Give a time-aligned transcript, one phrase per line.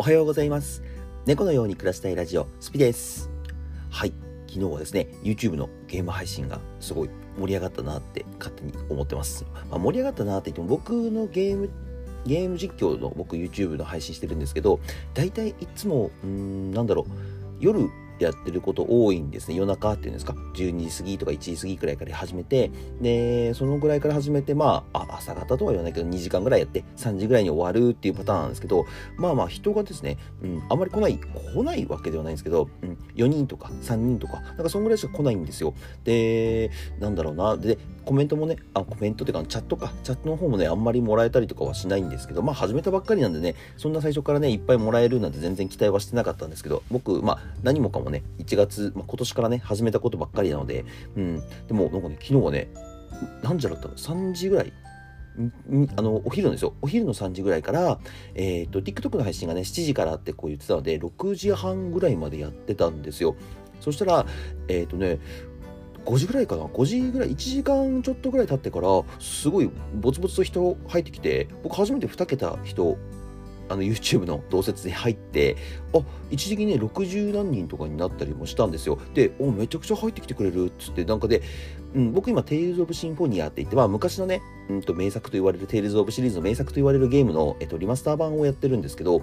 [0.00, 0.82] おはようございます。
[1.26, 3.28] 猫のように暮らしたいラジオ、スピです。
[3.90, 4.14] はい。
[4.46, 9.44] 昨日はですね、YouTube のゲーム配信がすごい盛り上がったなって勝手に思ってます。
[9.68, 11.68] まあ、盛り上がったなって言っても僕のゲーム、
[12.24, 14.80] ゲーム実況の僕 YouTube の配信してるんですけど、
[15.12, 17.12] 大体いつも、うん、なんだろう、
[17.60, 17.90] 夜
[18.24, 19.54] やってること多いんですね。
[19.54, 20.34] 夜中っていうんですか。
[20.54, 22.70] 12時過ぎとか1時過ぎくらいから始めて、
[23.00, 35.74] で、そのぐらいから始めて、まあ、あ朝方とは言わないけど、2時間ぐらいやって、3時ぐらいに終わるっていうパターンなんですけど、まあまあ人がですね、うん、あんまり来ない、来ないわけではないんですけど、うん、4人とか3人とか、なんかそんぐらいしか来ないんですよ。
[36.04, 37.56] で、なんだろうな。
[37.56, 50.84] で、コメントもね、あ、コメントっていうか、チャットか、チャットの方もね、あんまりもらえたりとかはしないんですけど、まあ始めたばっかりなんでね、そんな最初からね、いっぱいもらえるなんて全然期待はしてなかったんですけど、僕、まあ何もかもね、1月、まあ、今年からね、始めたことばっかりなので、
[51.16, 52.68] うん、でもなんかね、昨日はね、
[53.42, 54.72] 何時だったの ?3 時ぐらい。
[55.96, 56.74] あのお昼のですよ。
[56.82, 57.98] お昼の3時ぐらいから、
[58.34, 63.36] えー、と TikTok の配信がね7時からってこう言ってたので6時半ぐらいまでやってたんですよ。
[63.80, 64.26] そしたら
[64.68, 65.18] えっ、とね
[66.04, 72.98] 5時ぐらいかな？5時ぐらい1時間ちょっとぐらい経ってからすごいぼつぼつと人入ってきて僕初めて2桁人
[73.70, 75.56] あの YouTube の同説に入って
[75.94, 78.98] あ一時期ね60何人とかになったりもしたんですよ。
[79.14, 81.42] でおめちゃくちゃ入ってきてくれるっつってなんかで、
[81.94, 89.22] うん、僕今「テイルズ・オブ・シンフォニア」って言って、まあ、昔のね、うん、と名作と言われる「テイルズ・オブ」シリーズの名作と言われるゲームの、えっと、リマスター版をやってるんですけど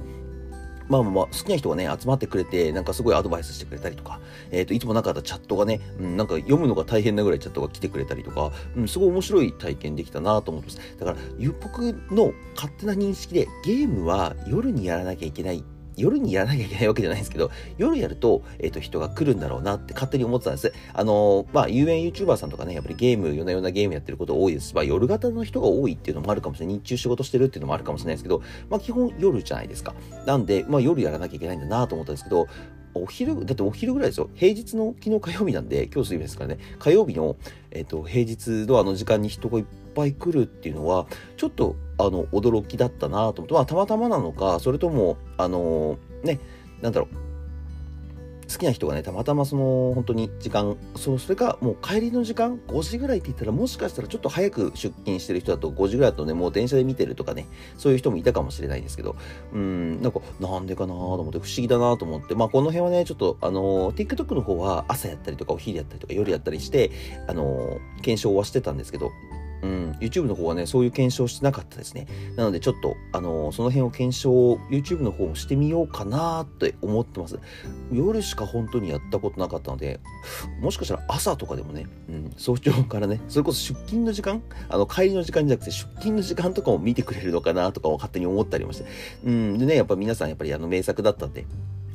[0.90, 4.20] まあまあ、好きな人がね、集まってくれて、なんかすごいアドバイスしてくれたりとか、
[4.52, 10.98] えっ、と、いつもなかったチャットがね、うん、なんか読むのが大変なぐらいチャットが来てくれたりとか、うん、すごい面白い体験できたなと思ってます。
[10.98, 11.18] だから、
[11.62, 15.64] 僕の勝手な認識で、ゲームは夜にやらなきゃいけない
[15.98, 20.72] 夜にやらなきゃいけないわけじゃないんですけど、夜やると、えっ、と、人が来るんだろうなって勝手に思ってたんです。
[20.94, 26.76] あのーまあ、有名 YouTuber さんとかね、やっぱりゲーム、夜な夜なゲームやってること多いですし、まあ、夜型の人が多いっていうのもあるかもしれない。
[26.76, 29.96] 日中仕事してるっていうのもあるかもしれないですけど、まあ、基本夜じゃないですか。
[30.26, 32.48] なんで、まあ、夜やらなきゃいけないんだなと思ったんですけど、
[32.94, 34.30] お昼、だってお昼ぐらいですよ。
[34.34, 37.36] 平日の昨日火曜日なんで、今日水曜日ですからね、火曜日の、
[37.72, 39.66] えっ、と、平日のあの時間に人がいっ
[39.96, 41.08] ぱい来るっていうのは、
[41.38, 46.40] ちょっと、あの、驚きだったなと思って、まあ、たまたまなのか、それとも、あのね、
[46.82, 47.28] なんだろう、
[48.52, 57.46] 好きな人がね、たまたまその、本当に時間、そう、それか、もう帰りの時間、5時ぐらいって言ったら、もしかしたらちょっと早く出勤してる人だと、5時ぐらいだとね、もう電車で見てるとかね、
[57.78, 59.16] そういう人もいたかもしれないんですけど、
[59.54, 66.92] うん、なんか、なんでかなと思って、不思議だなと思って、まあ、この辺はね、ちょっと、あの、TikTok の方は朝やったりとか、お昼やったりとか、夜やったりして、
[67.28, 69.12] あの、検証はしてたんですけど、
[69.62, 72.08] うん、YouTube の方はね、そういう検証してなかったですね。
[72.36, 77.40] なので、ちょっと、あのその辺を検証、YouTube の方もしてみようかなって思ってます。
[77.92, 80.00] 夜しか本当にやったことなかったので、
[80.62, 88.86] もしかしたら朝とかでもね、うん、早朝からね、それこそ出勤の時間、あの、帰りの時間じゃなくて、出勤の時間とかも見てくれるのかなとかを勝手に思ったりもして。
[89.26, 91.46] うん、でね、やっぱ皆さんやっぱりあの名作だったんで、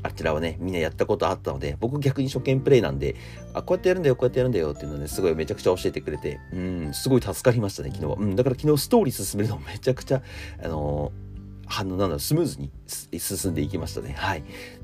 [0.02, 3.14] あちらはね、みんなやったことあったので、僕逆に初見プレイなんで、
[3.54, 8.16] あ、こうやってやるんだよ、こうやってやるんだよっていうのね、すごいめちゃくちゃ教えてくれて、うん、すごい助かりましたね、昨日は。
[8.18, 10.22] うん、だから昨日ストーリー進めるのめちゃくちゃ、
[10.62, 12.70] あのー、反応なんだろう、スムーズに
[13.18, 14.14] 進んでいきましたね。
[14.18, 14.42] はい。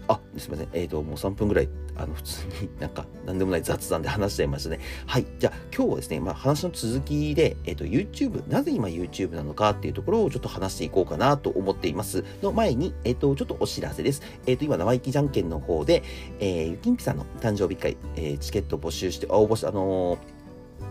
[0.08, 0.68] あ、すみません。
[0.72, 4.80] えっ、ー、と、もう3分ぐらい、あの、普通に なんか、なんでもない雑談で話しちゃいましたね。
[5.06, 5.26] はい。
[5.38, 12.24] じゃあ、今日はですね、まあ、話の続きで、えっ、ー、と、YouTube、なぜ今 YouTube なのかっていうところをちょっと話していこうかなと思っています。
[12.42, 14.22] の前に、えっ、ー、と、ちょっとお知らせです。
[14.46, 16.02] えっ、と、今、生意気じゃんけんの方で、
[16.40, 20.18] えー、ゆきんぴさんの誕生日会、えチケット募集して、応募し、あの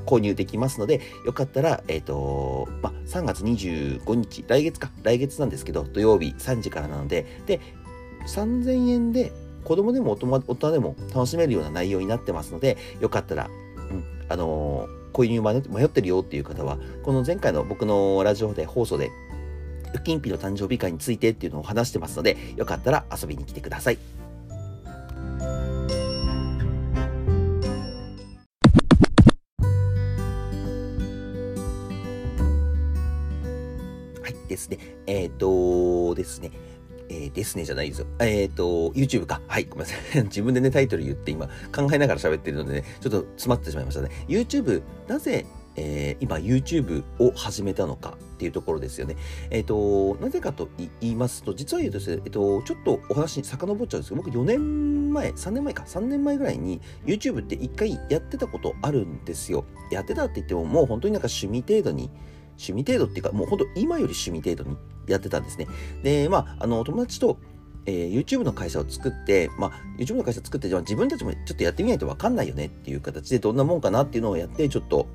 [0.06, 7.60] 購入できますので、よかったら、えっ、と、まあ、3月25日、来月か、来月なんですけど、土曜日3時からなので、で、
[8.26, 9.32] 3000円で
[9.68, 13.50] 子供でも大人でも楽しめるような内容になってますので、よかったら、
[13.92, 19.12] うん、あのー、購入迷ってるよっていう方は、この前回の僕のラジオで放送で、
[19.94, 23.98] ゆきんぴの誕生日会についてっていうのを話してますので、よかったら遊びに来てください。
[34.22, 34.78] はい、ですね。
[35.08, 36.52] えっ、ー、とですね。
[37.30, 38.08] ですねじゃないですよ。
[38.20, 39.42] えっ、ー、と、YouTube か。
[39.48, 40.24] はい、ごめんなさい。
[40.26, 44.10] 自分でね、タイトル言って今、考えながら喋ってるのでね、ちょっと詰まってしまいましたね。
[44.28, 45.46] YouTube、なぜ、
[45.78, 49.16] えー、今 YouTube を始めたのかっていうところですよね。
[49.52, 59.66] えっ、と、なぜかと言いますと、実は言うとですね、えっ、と、ちょっとお話に遡っちゃうんですけど、僕4年前、3年前か、3年前ぐらいに YouTube って一回やってたことあるんですよ。
[59.92, 62.10] やってたって言っても、もう本当になんか趣味程度に、
[62.58, 64.78] 趣味程度っていうか、もう本当今より趣味程度に
[65.08, 65.68] やってたんですね。
[66.04, 67.38] で、まあ、あの、友達と、
[67.86, 75.08] えー、YouTube の会社を作って、まあ、YouTube の会社を作って、じゃ自分たちもちょっとやってみないとわかんないよねっていう形で、どんなもんかなっていうのをやって、ちょっと、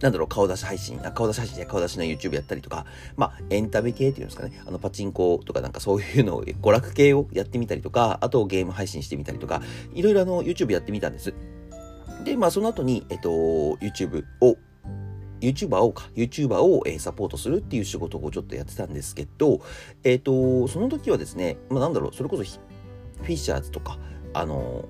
[0.00, 2.86] なんだろう、顔出し配信、あ顔出し配信で顔出しの YouTube やったりとか、
[3.16, 9.60] まあ、エンタメ系っていうんですかね、あの、パチンコとかなんかそういうのを、娯楽系をやってみたりとか、あとゲーム配信してみたりとか、
[9.92, 11.34] いろいろあの、YouTube やってみたんです。
[12.24, 14.56] で、まあ、その後に、えっと、YouTube を
[15.40, 19.60] YouTuber をか、YouTuber を、えサポートするっていう仕事をちょっとやってたんですけど、
[20.04, 23.98] えっ、と、その時はですね、まあ、なんだろう、それこそフィッシャーズとか、
[24.34, 24.84] あの、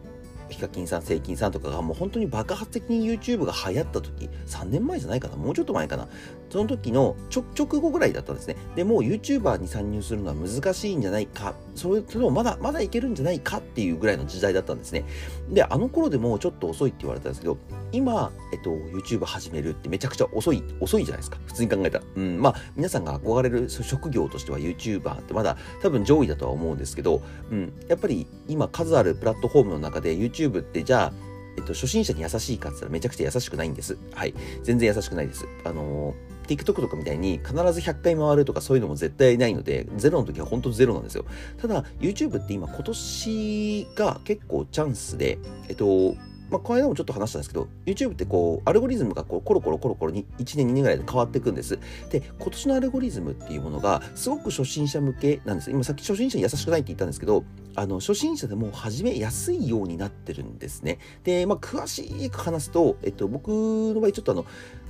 [0.49, 6.09] ヒカキンさん、セイキンさんとかがもう本当に爆発的に YouTube が流行った時、3年前じゃないかな、もうちょっと前かな。
[6.51, 8.57] その時のちょ直後ぐらいだったんですね。
[8.75, 15.05] で、もう YouTuber に参入するのは難しいんじゃないか、それともまだまだいけるんじゃないかっていうぐらいの時代だったんですね。
[15.51, 17.59] で、あの頃でもちょっと遅いって言われたんですけど、
[17.93, 21.39] 今、えっと、YouTube 始めるってめちゃくちゃ遅い、遅いじゃないですか。
[21.47, 22.05] 普通に考えたら。
[22.17, 31.13] うん、まあ、皆さんが憧れる職業としては YouTuber ってまだ多分上位だとは思うんですけど、うん、やっぱり今数あるプラットフォームの中で YouTube ってじゃあ、
[31.57, 33.99] えっと、初心者に優しいかって言ったらめちゃくちゃ優しくないんです。
[34.13, 34.35] はい。
[34.63, 35.47] 全然優しくないです。
[35.65, 41.25] あのー TikTok とかみたいに必ず100回回るとかそういうのも絶対ないので、ゼロの時は本当ゼロなんですよ。
[41.61, 46.17] ただ、YouTube って今今年が結構チャンスで、えっと、
[46.51, 51.79] まあ、この間もちょっと話したんですけど、YouTube ってこう、アルゴリズムがこうコロコロコロコロに1年2年ぐらいで変わっていくんです。
[52.11, 55.71] で、今年のアルゴリズムっていうものが、すごく初心者向けなんです。
[55.71, 60.99] 今さっき初心者に優しくないって言ったんですけど、あの、初心者でも始めやすいようになってるんですね。
[61.23, 64.47] で、まあ、詳しく話すと、えっと、僕の場合ちょっとあの、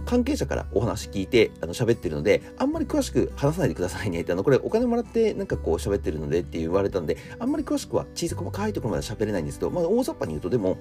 [0.07, 10.79] 関係者からお話聞いて、あの、喋ってるので、あんまり詳しく話さないでくださいねって、あの、これお金もらってなんかこう喋ってるのでって言われたんで、あんまり詳しくは小さく細かいところまで喋れないんですけど、まあ、大雑把に言うとでも、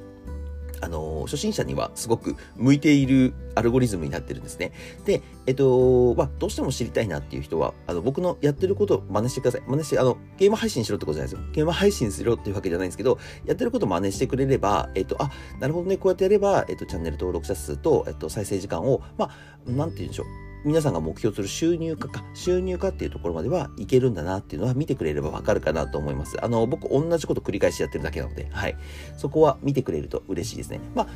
[0.82, 4.72] あの、初心者にはすごく向いているアルゴリズムになってるんですね。
[5.06, 9.62] で、えっと、まあ、どうしても知りたいなっていう人は、あの、僕のやってることを真似してください。
[9.68, 11.48] 真似して、あの、ゲーム配信しろってことじゃないですよ。
[11.54, 20.47] ゲーム配信しろっていうわけじゃないんですけど、やってることを真似してくれれば、えっと、あ、なるほどね、こうやってやれば、えっと、チャンネル登録者数と、えっと、再生時間を、まあ、なんて言うんでしょう。
[20.64, 26.44] 皆さんが目標する収入化か、収入化っていうところまではいけるんだなっていうのは見てくれればわかるかなと思います。
[26.44, 28.78] あの、僕同じこと繰り返しやってるだけなので、はい。
[29.18, 30.80] そこは見てくれると嬉しいですね。
[30.96, 31.08] まあ、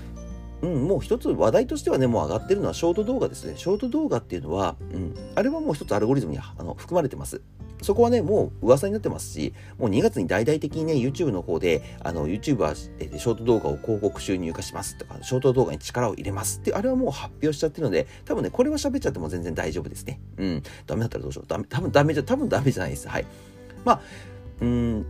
[0.61, 3.53] うん、もう一つ話題としてはね、もう上がってるのはショート動画ですね。
[3.57, 7.41] ショート動画っていうのは、うん、あれはもう一つアルゴリズムにあの含まれてます。
[7.81, 20.21] そこはね、もう噂になってますし、もう2月に大々的にね、YouTube の方で、あの、YouTube は、えショート動画を広告収入化しますとか、ショート動画に力を入れますって、あれはもう発表しちゃってるので、多分ね、これは喋っちゃっても全然大丈夫ですね。
[20.37, 20.63] うん。
[20.85, 21.45] ダメだったらどうしよう。
[21.47, 23.07] ダメ、多分ダメじゃ、多分ダメじゃないです。
[23.07, 23.25] はい。
[23.83, 24.01] まあ、
[24.61, 25.05] うん、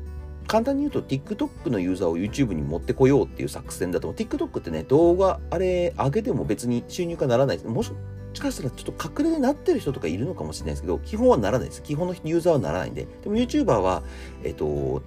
[0.48, 4.20] 簡単に言うと TikTok のユーザーを YouTube に持ってこようっていう作戦だと思う。
[4.20, 7.70] TikTok ってね動画あれ上げても別に収入化ならないです。
[7.70, 7.92] もし
[8.40, 11.84] かしたらちょっと隠れでなってる人とかいるのかもしれないですけど基本はならないです。
[11.84, 13.08] 基本のユーザーはならないんで。
[13.24, 14.04] でも YouTuber は
[14.44, 15.02] えっ、と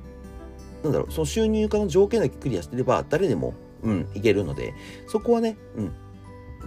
[0.82, 4.74] なんだろうその収入化の条件だけクリアしてれば誰でもうんいけるので。
[5.06, 5.92] そこはねうん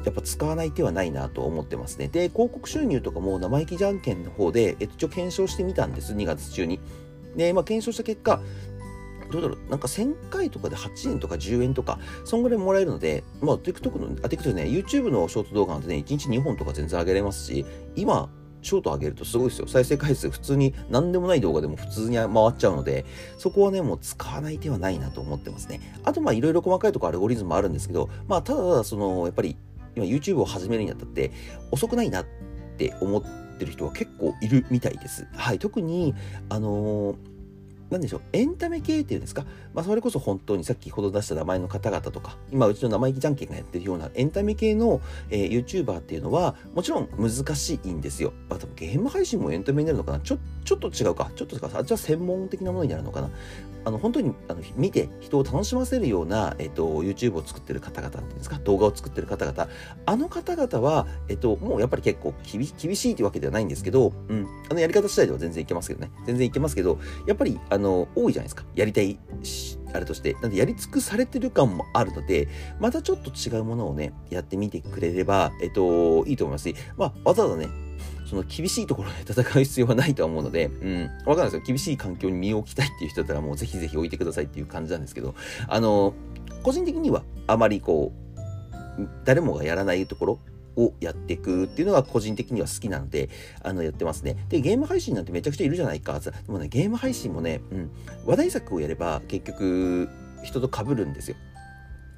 [0.06, 2.08] やっぱ使わない手はないなと思ってますね。
[2.08, 6.80] で、広告収入とかも生意気じゃんけんの方で、えっと、一応検証してみたんです、2月中に。
[7.38, 8.42] で、まあ、検証した結果、
[9.32, 18.30] どうだろうなんか1000回とかで8円とか10円とか、そんぐらいもらえるので、まあ、TikTok の、あ、TikTok ね、YouTube のショート動画なんてね、1日2本とか全然上げれますし、今、
[18.62, 19.68] ショート上げるとすごいですよ。
[19.68, 23.06] 再生回数普通に何でもない動画でも普通に回っちゃうので、
[23.38, 25.80] そこはね、もう使わない手はないなと思ってますね。
[26.04, 29.58] あと、まあ、いろいろ細かいとこアルゴリズムあるんですけど、まあ、ただ、その、やっぱり、
[29.96, 31.32] 今 YouTube を始めるにあたって、
[31.72, 32.26] 遅くないなっ
[32.78, 35.28] て思ってる人は結構いるみたいです。
[35.36, 35.60] はい。
[35.60, 36.14] 特に、
[36.50, 37.37] あのー
[37.90, 48.34] 何でしょう、エンタメ系っていうんですか、まあ、それこそ本当にさっきほど出した名前の方々とか、今うちの生意気じゃんけんがやってるようなエンタメ系の、えー、YouTuber っていうのは、もちろん難しいんですよ。
[48.50, 50.20] まあ、多分ゲーム配信もエンタメになるのかな？
[50.20, 51.32] ちょちょっと違うか。
[51.36, 51.70] ちょっと違うか。
[51.74, 53.30] あっちは専門的なものになるのかな？
[53.86, 59.70] あの、本当に、あの、見て人を楽しませるような、えっと、YouTube を作ってる方々っていうんですか、動画を作ってる方々、
[60.06, 66.12] あの方々は、えっと、もうやっぱり結構厳しいというわけではないんですけど、うん、あのやり方次第では全然いけますけどね。
[66.26, 68.64] 全然いけますけど、やっぱり、ああの、多いじゃないですか。
[68.76, 69.20] やりたい
[69.94, 70.34] あれとして。
[70.42, 72.48] なんでやり尽くされてる感もあるので、
[72.80, 77.70] またちょっと違うものをね、やってみてくれれば、えっと、いいと思いますし、まあ、わざわざね、
[78.26, 81.62] その厳しいところで戦う必要はないとは思うので、うん、わかんないですよ。
[81.66, 85.36] 厳しい環境に身を置きたいっていう人だったらもうぜひぜひ置いてくださいっていう感じなんですけど、
[85.68, 86.14] あの、
[86.64, 90.40] 個人的にはあまりこう、誰もがやらないところ
[90.78, 93.30] をやっていくっていうのが個人的には好きなので、
[93.64, 94.38] あの、やってますね。
[94.50, 96.20] で、ゲーム配信なんてめちゃくちゃいるじゃないか。
[96.20, 97.92] でもね、ゲーム配信もね、うん、
[98.26, 100.10] 話題作をやれば結局、
[100.44, 101.38] 人と被るんですよ。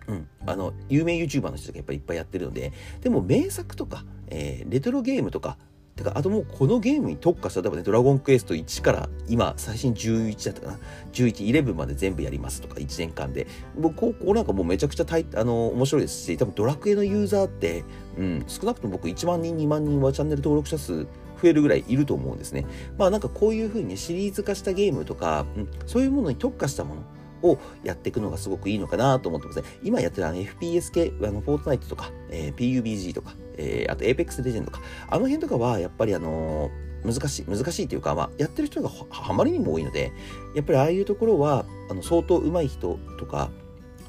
[0.08, 5.58] うん、あの有名 YouTuber の人がやっぱりいっぱいやってるのででも名作とか、えー、レトロゲームとか
[6.00, 10.80] ってか、あともうこのゲームに特化した、例えばね、ドラゴンクエスト1から今、最新11だったかな、
[11.14, 13.48] 11、11まで全部やりますとか、1年間で。
[13.78, 17.84] 僕、ここなんかもうめちゃくちゃたいあの面白いですし、多分ドラクエのユーザーって、
[18.18, 21.08] うん、少なくとも僕1万人、2万人はチャンネル登録者数増
[21.48, 22.66] えるぐらいいると思うんですね。
[22.98, 27.02] まあなんかこういう風にシリーズ化したゲームとか、うん、そういうものに特化したもの、
[27.42, 29.66] をやっていくのがすごくいいのかなと思ってますね。
[29.84, 40.12] 今やってるあの FPS 系、あの、フォートナイトとか、えー、PUBG とか、えー、あと Apex Legend とか、あの辺とかはやっぱりあのー、難しい、難しいというか、まあ、やってる人があまりにも多いので、
[40.56, 43.52] やっぱりああいうところは、あの、相当上手い人とか、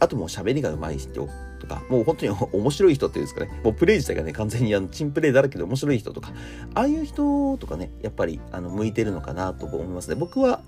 [0.01, 1.29] あともう喋りが上手い人
[1.61, 6.33] とか、もう本当に 面白い人っていうんですかね、もうプレイ自体がね、完全にあの、チンプレイだらけで面白い人とか、
[6.75, 10.17] ああいう人とかね、やっぱり、あの、向いてるのかなと思いますね。
[10.17, 10.63] 僕は、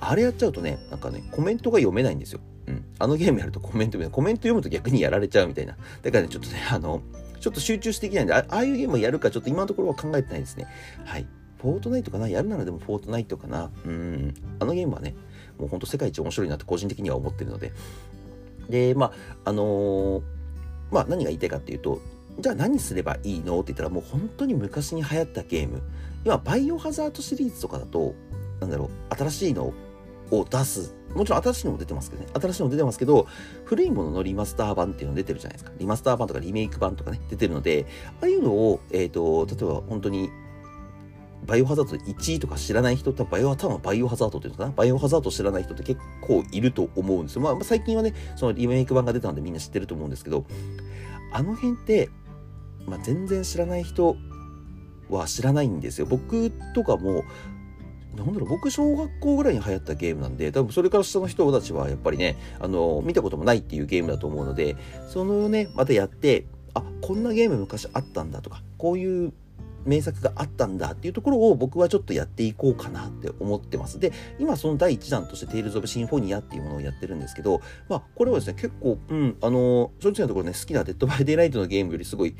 [0.00, 2.40] あれやっちゃうとね、なんかね、コメントが読めないんですよ。
[2.66, 2.84] うん。
[2.98, 4.12] あのゲームやるとコメント読めない。
[4.12, 5.76] コメント読むと逆にやられちゃうみたいな。
[6.02, 7.02] だからね、ちょっとね、あの、
[7.40, 10.66] ちょっと集中してきないんで、ああいうゲームをやるかちょっと今のところは考えてないですね。
[11.04, 11.26] はい。
[11.60, 12.28] フォートナイトかな？
[12.28, 13.70] やるならでもフォートナイトかな？
[13.84, 14.34] うん。
[14.60, 15.14] あのゲームはね、
[15.58, 17.72] もうほんと世界一面白いなって個人的には思ってるので。
[18.68, 19.12] で、ま
[19.44, 20.22] あ、あのー、
[20.90, 22.00] まあ何が言いたいかっていうと、
[22.38, 23.60] じゃあ何すればいいの？
[23.60, 25.82] って言ったらもう本当に昔に流行ったゲーム。
[26.24, 28.14] 今、バイオハザードシリーズとかだと、
[28.60, 29.74] なんだろう、新しいの
[30.40, 30.94] を出す。
[31.14, 32.28] もちろん新しいのも出てますけどね。
[32.34, 33.26] 新しいのも出てますけど、
[33.64, 35.72] 古いもののリマスター版っていうの出てるじゃないですか。
[35.78, 37.86] リマスター版とかリメイク版とかね、出てるので、
[38.20, 40.30] ああいうのを、えっ、ー、と、例えば本当に、
[41.46, 44.72] バイオハザード1位とか知らない人って、バイオ、多分バイオハザードっていうのかな？
[44.72, 47.42] バイオハザード知らない人って結構いると思うんですよ。
[47.42, 50.46] まあ、最近はね、そのリメイク版が出たのでみんな知ってると思うんですけど、
[51.32, 52.10] あの辺って、
[52.86, 54.16] まあ、全然知らない人
[55.10, 56.06] は知らないんですよ。
[56.06, 57.24] 僕とかも、
[58.16, 64.76] なんだろう、僕、小学校ぐらいに流行ったゲームなんで、多分それから下の人たちはやっぱりね、あの、見たこともないっていうゲームだと思うので、
[65.08, 69.32] そのね、またやって、あ、こんなゲーム昔あったんだとか、こういう
[69.84, 74.00] 名作があったんだっていうところを僕はちょっとやっていこうかなって思ってます。
[74.00, 82.34] で、今その第1弾として Tales of Symphonia っていうものをやってるんですけど、まあこれはですね、結構、うん、あの、正直なところね、好きなデッドバイデイライトのゲームよりすごい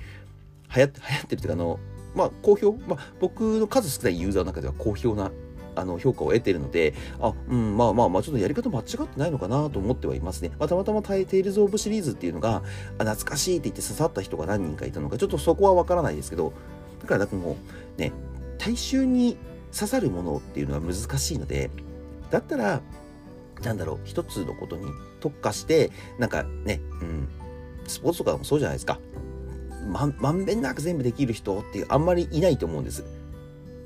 [0.75, 1.79] 流行って、流行ってるっていうか、あの、
[2.15, 5.31] まあ好評、まあ僕の数少ないユーザーの中では好評な
[5.77, 10.53] あの評価を得ているので、あ、うん、まあまあまあ、ちょっとやり方間違ってないのかなと思ってはいますね。
[10.59, 12.63] まあ、たまたまテイルズ・オブシリーズっていうのが、
[12.99, 16.53] あ懐かしいって言って刺さった人が何人かいたのか、ちょっとそこはわからないですけど、
[17.01, 17.57] だから、かも
[17.97, 18.13] う、ね、
[18.59, 19.37] 大衆に
[19.73, 21.71] 刺さるものっていうのは難しいので、
[22.31, 22.81] だったら、
[23.63, 24.87] なんだろう、一つのことに
[25.21, 27.29] 特化して、なんかね、うん、
[27.87, 28.99] スポーツとかもそうじゃないですか。
[29.87, 33.05] ままんべんなく全部できる人ってあんまりいないと思うんです。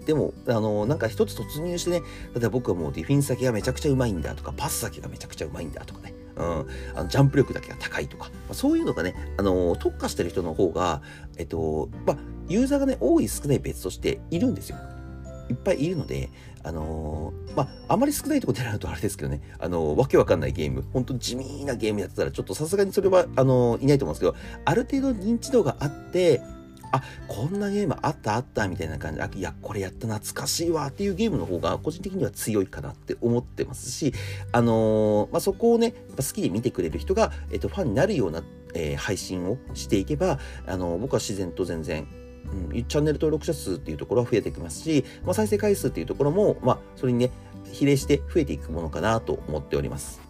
[0.08, 2.00] でも、あの、なんか一つ突入してね、
[2.34, 11.02] 例えば僕はもうディフェンス先がめちゃくちゃうまいんだとか、パス先がめちゃくちゃうまいんだとかね、うん、あのジャンプ力だけが高いとか、まあ、そういうのがね、あの、特化してる人の方が、
[11.36, 12.16] えっと、まあ、
[12.48, 14.78] ユーザーがね、多い少ない別としているんですよ。
[15.50, 16.30] いっぱいいるので、
[16.62, 26.40] あのー、まあ、あまり少ないところでやるとあれですけどね、あのー、わけわかんないゲーム、本当地味なゲームやってたら、ちょっとさすがにそれは、あのー、いないと思うんですけど、ある程度認知度があって、
[26.92, 34.12] あ、こんなゲームあったあったみたいな感じで、あ、いや、これやった懐かしいわっていうゲームの方が個人的には強いかなって思ってますし、
[34.52, 38.42] あのー、まあ、そこをね、好きで見てくれる人が、えっと、ファンになるような、
[38.74, 42.06] えー、配信をしていけば、あのー、僕は自然と全然、
[42.72, 47.30] うん、チャンネル登録者数っていうところは増えてきますし、まあ、再生回数っていうところも、まあ、それにね、
[47.72, 50.27] 比例して増えていくものかなと思っております。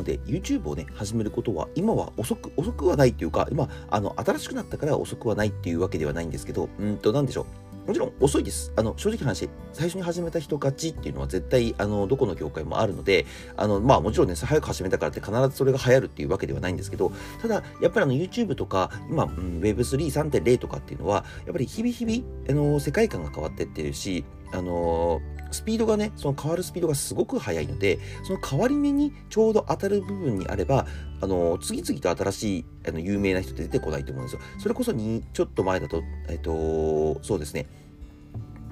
[0.00, 7.70] ので、YouTube をね、始めることは、今は遅く、遅くはないっていうか、今、あの、新しくなったから遅くはないっていうわけではないんですけど、うんと、なんでしょう。
[7.86, 8.72] もちろん遅いです。
[8.76, 13.26] あの、正直な話、最初に始めた人勝ちっていうのは絶対、あの、どこの業界もあるので、
[13.56, 30.86] あの、まあもちろんね、早く始めたからって必ずそれが流行るっていうわけではないんですけど、ただ、やっぱりあの、YouTube とか、今、うん、Web3.3.0 とかっていうのは、やっぱり日々日々、あの、世界観が変わってってるし、あのスピードがね、その変わるスピードがすごく速いので、その変わり目にちょうど当たる部分にあれば、
[31.20, 34.40] あの、次々と新しい、あの、有名な人って出てこないと思うんですよ。
[34.58, 37.66] それこそに、ちょっと前だと、えっと、そうですね。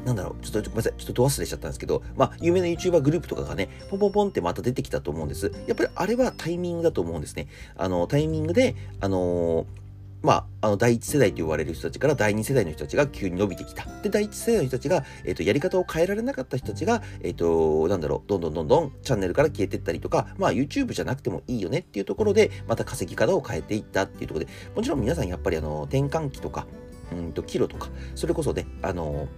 [0.05, 5.53] なんだろう、ちょっとごめんなさい、ちょっとど忘れしちゃったんですけど、まあ、有名な YouTuber グループとかがね、ポンポンポンってまた出てきたと思うんです。
[5.67, 7.49] やっぱりあれはタイミングだと思うんですね。
[7.77, 9.88] あの、タイミングで、あのー
[10.21, 13.87] まあ、あの、第一世代と言われる人たちから第二世代の人たちが急に伸びてきた。
[14.03, 26.67] で、第一世代の人たちが、えっ、ー、と、やり方を変えられなかった人たちが、えっ、ー、と、なんだろう、どんどんどんどんチャンネルから消えていったりとか、まあ、YouTube じゃなくてもいいよねっていうところで、また稼ぎ方を変えていったっていうところで、もちろん皆さんやっぱりあの、転換期とか、
[27.13, 29.29] うんと、キロとか、それこそね、あの、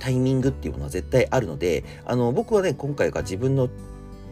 [0.00, 3.68] タイミングっていうものは絶対あるので、あの、僕はね、今回が自分の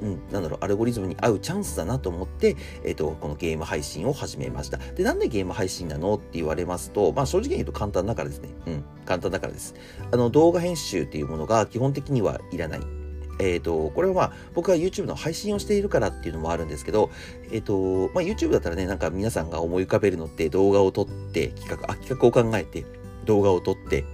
[0.02, 4.78] うん、なんだろう、アルゴリズムに合うチャンスだなと思って、えっ、ー、と、このゲーム配信を始めました。
[4.78, 8.48] で、なんでゲーム配信なのって言われますと、まあ正直言うと簡単だからですね。
[8.66, 9.74] うん、簡単だからです。
[10.10, 12.80] あの、動画編集っていうものが基本的にはいらない。
[13.40, 17.10] えっ、ー、と、これはまあ、僕は YouTube の配信をしているからっていうのもあるんですけど、
[17.52, 22.84] えっ、ー、と、まあ YouTube だったらね、なんか皆さんが思い浮かべるのって動画を撮って、企画、あ、企画を考えて、
[23.24, 24.04] 動画を撮って、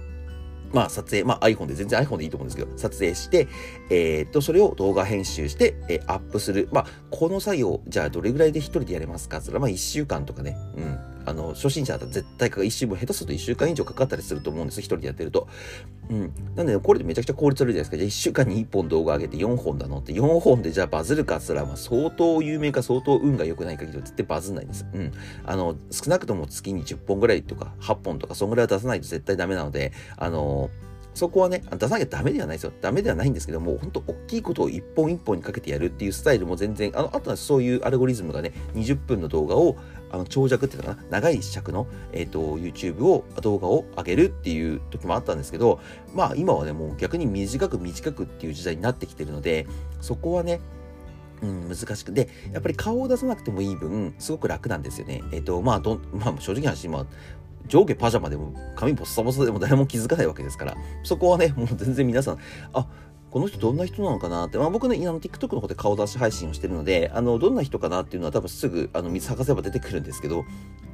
[0.73, 3.47] まあ撮影、まあ iPhone で全然 iPhone でいいと思うんですけど、撮影して、
[3.89, 6.69] えー、っと、それを動画編集して、えー、アップする。
[6.71, 11.14] まあ、この作業、じゃあどれぐらいで一人でやれますかって言ったら、まあ一週間とかね、うん。
[11.25, 15.47] あの、初心者だったら絶対か、一週も下手すると1週間以上かかったりすると思うんです、一人でやってると。
[16.09, 16.33] うん。
[16.55, 17.97] なんで、ねこれでめちゃくちゃ効率悪いじゃないですか。
[17.97, 24.85] じゃあ1週間に1本動画上げて4本だのって、4本でじゃあバズるかって言ったら、まあ相当有名か相当運が良くない限りは絶対バズんないんです。
[24.93, 25.11] うん。
[25.45, 30.69] あの、少なくとも月に10本ぐらいとか、8本とか、そんぐらいは出さないと絶対ダメなので、あの
[31.15, 32.73] そこはね、出さなきゃダメではないですよ。
[32.81, 39.77] ダメではないんですけども、本当大きいことを一本一本にかけてやるっていうスタイルも全然、あの、あとはそういうアルゴリズムがね、20分の動画を、
[40.11, 45.79] あの、長尺っていうのかな、長い尺の、え、ー、と、YouTube を、動画を上げるっていう時もあったんですけど、
[46.13, 49.67] まあ今はね、もう逆に短く短くっていう時代になってきてるので、
[50.01, 50.61] そこはね、
[51.41, 55.21] うん、難しくて、やっぱり顔を出さなくてもいい分、すごく楽なんですよね。
[55.31, 57.05] えっ、ー、と、まあ、どまあ、正直な話、まあ、
[57.67, 62.37] 上下パジャマでも髪ボッサボサでも誰も気づかないわけですから、そこはね、もう全然皆さん、
[62.73, 62.87] あ、
[63.35, 70.45] この人どんな人なのかなって、まあ僕ね、あの TikTok の方で顔出し配信をしてるので、あの、どんな人かなっていうのは多分すぐ、あの、水探せば出てくるんですけど、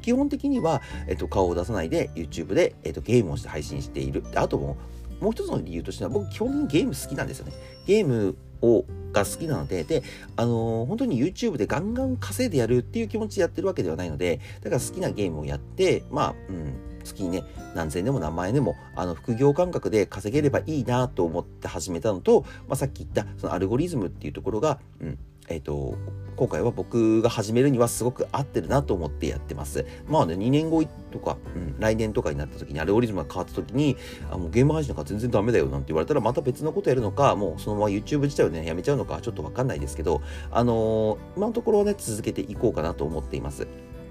[0.02, 4.24] 基本的には、えっと、顔を出さないで YouTube で、えっと、ゲームをして配信している。
[4.34, 4.76] あとも、
[5.20, 7.54] もう一つの理由としては、僕基本的にゲーム好きなんですよね。
[7.86, 10.04] ゲームをが好きなので、で、
[10.36, 17.44] あのー、本当に YouTube でガンガン稼いでやるっていう気持ちでやってるわけではないので、だから好きなゲームをやって、まあ、うん、月にね、
[17.76, 25.18] 何千でも何万円でも、あの、副業感覚で稼げればいいなと思って始めたのと、まあ、さっき言った、そのアルゴリズムっていうところが、うん、
[25.52, 25.96] えっ、と、
[26.38, 29.86] 今回は僕が始めるにはすごく合ってるなと思ってやってます。
[30.08, 33.98] まあね、2年後とか、うん、来年とかになった時にアルゴリズムが変わった時に、
[34.32, 43.68] あもうゲーム配信なんか全然ダメだよなんて言われたらまた別のことやるのか、もうそのまま YouTube 自体をね、やめちゃうのかちょっとわかんないですけど、あのー、今のところはね、続けていこうかなと思っています。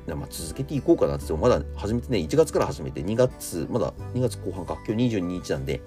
[0.06, 5.80] まあ、続けていこうかなってまだ始めてね、1月から始めて2月、まだ2月後半か、今日22日なんで、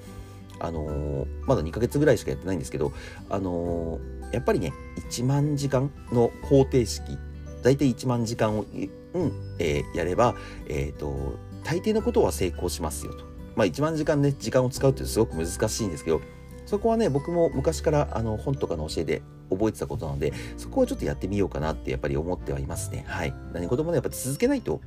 [0.60, 2.94] あのー、まだ2ヶ月ぐらいしかやってないんですけど、
[3.30, 4.74] あのー、やっぱりね、
[5.10, 7.18] 1万時間の方程式、
[7.62, 8.66] 大体1万時間を、
[9.14, 10.36] うん、えー、やれば、
[10.68, 13.26] えっ、と、大抵のことは成功しますよと。
[13.56, 16.22] まあ、1万時間ね、時間を使うってすごく難しいんですけど、
[16.66, 23.06] そこはね、僕も昔からあの本とかの教えで覚えてたことなので、そこはちょっとやってみようかなってやっぱり思ってはいますね。
[23.08, 23.34] はい。
[23.54, 24.82] 何事もね、やっぱ続けないと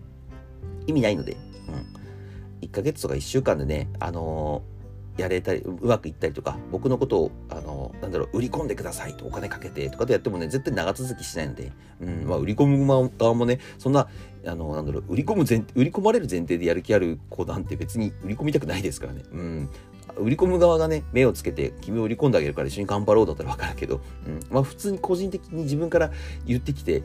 [0.86, 1.36] 意味ないので、
[1.68, 2.66] うん。
[2.66, 4.75] 1ヶ月とか1週間でね、あのー
[5.16, 14.08] やれたり、うまくいったりとか、僕のことを、あの、なんだろう、売り込んでくださいとお金かけてとかでやってもね、絶対長続きしないので、うん、まあ、売り込む側もね、そんな、
[14.46, 19.22] あの、なんだろう、売り込む前、売り込まれる前提でやる気ある子なんて別に売り込みたくないですからね。
[19.32, 19.70] うん。
[20.18, 24.40] 売り込む側がね、目をつけて、君を売り込んであげるから一緒に頑張ろうだったらわかるけど、うん。
[24.50, 26.10] まあ普通に個人的に自分から
[26.46, 27.02] 言ってきて、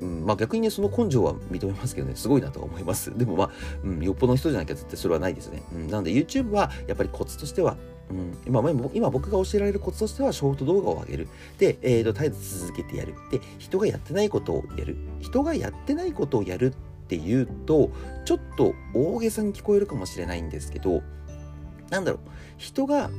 [0.00, 3.12] うん、まあ逆にね、その根性は認めますけどね、すごいなと思います。
[3.16, 3.50] でもまあ、
[3.84, 5.62] うん、よっぽどの人じゃなきゃ絶対それはないですね。
[5.74, 7.76] うん、なので YouTube はやっぱりコツとしては、
[8.10, 11.28] うん、今今僕が教えられるコツとしてはショート動画を上げる。
[11.58, 13.14] で、えーと、絶えず続けてやる。
[13.30, 14.96] で、人がやってないことをやる。
[15.20, 17.90] 人がやってないことをやるっていうと、
[18.24, 21.02] ちょっと大げさに聞こえるかもしれないんですけど、
[21.90, 22.28] なんだろう、
[22.58, 23.10] 人が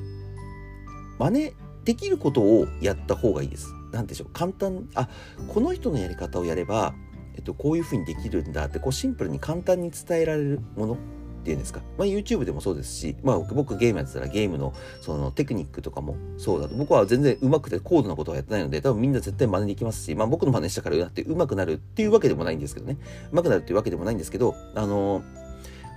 [1.19, 1.53] 真似
[1.85, 3.73] できることをやった方がいいです。
[3.91, 5.10] なんでしょう、簡単、あ、
[5.47, 6.93] この人のやり方をやれば、
[7.36, 10.97] えっと、こういうふうにできるんだって、こうシンプルに簡単に伝えられるものっ
[11.43, 11.82] ていうんですか。
[11.97, 16.76] まあ YouTube でもそうですし、まあ僕ゲームやってたらゲームのそのテクニックとかもそうだと。
[16.76, 22.97] 僕は全然上手くて高度なことはやってないので、多分みんな絶対真似できますし、まあ僕の真似したからなって上手くなるっていうわけでもないんですけどね。
[23.32, 25.47] 上手くなるっていうわけでもないんですけど、あのー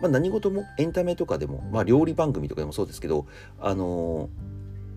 [0.00, 3.26] まあ、何事もエンタメとかでも、まあ、料理番組とかでもそうですけど、
[3.60, 4.28] あのー、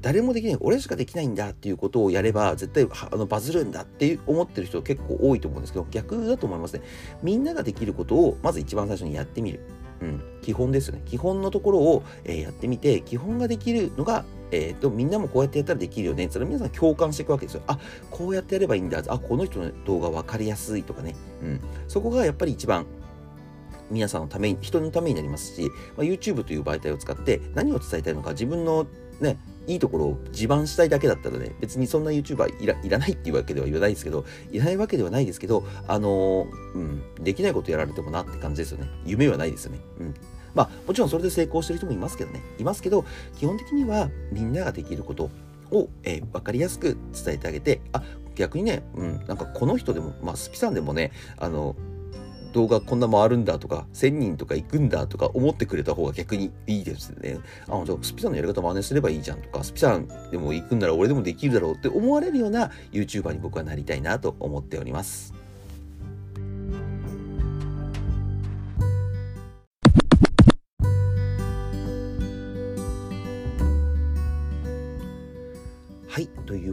[0.04, 6.82] 誰もできない、俺しかできないんだっていうことをやれば、絶対あのバズるんだって思ってる人結構多いと思うんですけど、逆だと思いますね。
[7.24, 9.62] みんなができることを、まず一番最初にやってみる。
[10.02, 11.02] うん、基本ですよね。
[11.06, 16.28] 基本のところを、えー、やってみて、基本ができるのが、えっ、ー、と、みんなもこうやってやったらできるよね。
[16.30, 17.62] それ皆さん共感していくわけですよ。
[17.68, 17.80] あ、
[18.12, 19.02] こうやってやればいいんだ。
[19.08, 21.16] あ、この人の動画分かりやすいとかね。
[21.42, 21.62] うん。
[21.88, 22.86] そこがやっぱり一番
[23.90, 28.86] 皆さんのために、人のためになりますし、まあ、YouTube という媒体を使って何を伝えたいのか、自分の
[29.22, 38.90] ね、いいところを自慢したいだけだったらね、別にそんな YouTuber いらいらないっていうわけでは言わないですけど、いらないわけではないですけど、あの、うん、できないことやられてもなって感じですよね。
[39.06, 39.80] 夢はないですよね。
[40.00, 40.14] うん。
[40.54, 42.42] まあ、もちろんそれで成功してる人もいますけどね。
[42.60, 43.06] いますけど、
[43.38, 45.30] 基本的にはみんなができること
[45.72, 48.04] を、えー、分かりやすく伝えてあげて、あ、
[48.36, 51.76] 逆にね、うん、なんかこの人でも、まあ、スピさんでもね、あの、
[52.54, 57.40] 動画こんな回るんだとか、1000人とか行くんだとか思ってくれた方が逆にいいですね。
[57.68, 65.43] あ、じゃあスピさんのやり方真似すればいいじゃんとか、スピさんでも行くんなら俺でもできるだろうって思われるような YouTuber に僕はなりたいなと思っております。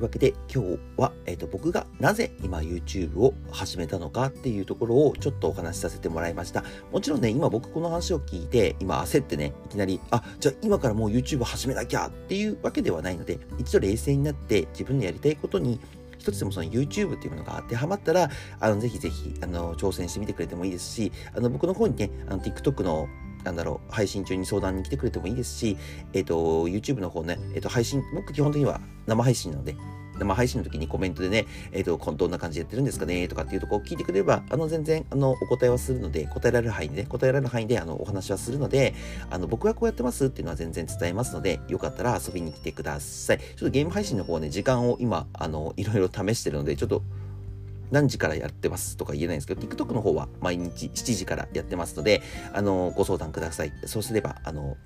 [0.01, 6.65] いうわけで今日は、えっ、ー、と、僕がなぜ今 YouTube を始めたのかっていうところをちょっとお話しさせてもらいました。
[6.91, 15.79] もちろんね、今僕この話を聞いて、今焦ってね、いきなり、あ、じゃあ今からもう YouTube 始めなきゃっていうわけではないので、一度冷静になって自分のやりたいことに
[16.19, 23.09] 一つでもその YouTube っていうものが当てはまったら、あの、ぜひぜひ、あの、挑戦してみてくれてもいいですし、あの、僕の方にね、あの、TikTok の
[23.45, 25.77] なんだろう、配信中に相談に来てくれてもいいですし、
[26.13, 29.77] えっ、ー、と、YouTube の方ね、えっ、ー、と、配信、僕基本的には生配信なので、
[30.21, 38.95] 生配信の時にコメントでね、えっ、ー、と、どんな感じでやってるんですかねとかっていうとこを聞いてくれれば、あの、全然、あの、お答えはするので、答えられる範囲でね、答えられる範囲で、あの、お話はするので、
[39.31, 43.39] あの、僕がこうやってますっていうのは全然伝えますので、よかったら遊びに来てください。
[43.39, 47.03] ちょっとゲーム配信の方はね、時間を今、あの、いろいろ試してるので、ちょっと、
[47.91, 52.23] 何時からやってますとか言えないんですけど、TikTok の方は毎日7時からやってますので、
[52.53, 53.73] あの、ご相談ください。
[53.87, 54.77] そうすれば、あの、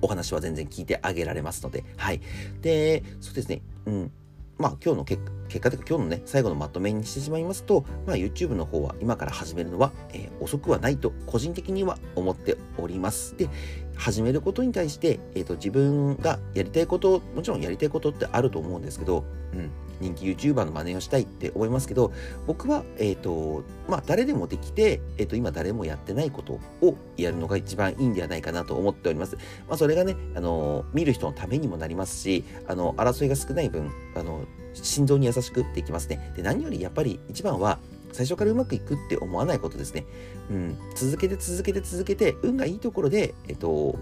[0.00, 2.20] お話は全然聞いてあげられますので、はい。
[2.60, 4.12] で、そうですね、うん。
[4.58, 5.22] まあ今日の結
[5.60, 13.36] 果、というか今日のね、最後のまとめにしてしまいますと、まあ YouTube の方は今から始めるのは、えー、遅くはないと個人的には思っております。
[13.36, 13.48] で、
[13.96, 19.70] 始めることに対して、えっ、ー、と自分がやりたいこと、もちろんやりたいことってあると思うんですけど、うん、
[20.02, 22.12] 人気 YouTuber の真似をしたいって思いますけど、
[22.46, 29.36] 僕は、えっ、ー、と、まあ、誰でもできて、えっ、ー、と、今誰もやってないことをやるのが一番いいんではないかなと思っております。
[29.68, 36.32] まあ、それがね、あの、見る人のためにもなりますし、あの、争いが少ない分、あの、心臓に優しくっていきますね。
[36.36, 37.78] で、何よりやっぱり一番は、
[38.12, 40.04] 最初からうまくいくって思わないことですね。
[40.50, 40.78] うん。
[40.94, 43.96] 続けて続けて続けて、運がいいところで、えっと、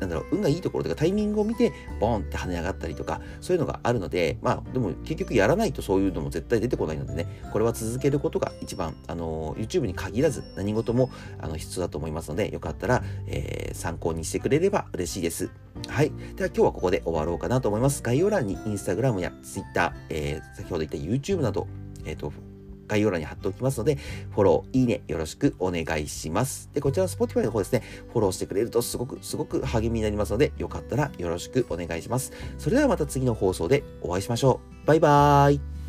[0.00, 15.50] なんだろう、運がいいところとかタイミングを見て、ボーンって跳ね上がったりとか、そういうのがあるので、まあ、でも結局やらないとそういうのも絶対出てこないのでね、これは続けることが一番、あの、YouTube に限らず何事も、あの、必要だと思いますので、よかったら、えー、参考にしてくれれば嬉しいです。
[15.88, 16.12] はい。
[16.36, 18.02] では今日はここで終わろうかなと思います。
[18.02, 21.68] 概要欄に Instagram や Twitter、えー、先ほど言った YouTube など、
[22.04, 22.32] えっ、ー、と、
[22.90, 23.96] 概要欄に貼っておきますので、
[24.32, 26.68] フォロー、いいね、よろしくお願いします。
[26.74, 32.32] で、こちらの Spotify の方ですね、フォローしてくれるとすごく、すごく励みになりますので、よかったらよろしくお願いします。
[32.58, 34.86] それではまた次の放送でお会いしましょう。
[34.86, 35.79] バイバーイ。